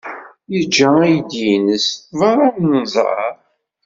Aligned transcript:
Yeǧǧa 0.53 0.89
aydi-nnes 1.03 1.87
beṛṛa, 2.17 2.47
i 2.49 2.63
unẓar. 2.75 3.33